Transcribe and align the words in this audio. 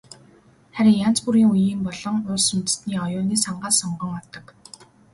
Харин 0.75 0.95
янз 1.07 1.17
бүрийн 1.23 1.49
үеийн 1.53 1.81
болон 1.87 2.15
улс 2.31 2.47
үндэстний 2.55 2.99
оюуны 3.05 3.35
сангаас 3.45 3.75
сонгон 3.81 4.11
авдаг. 4.19 4.45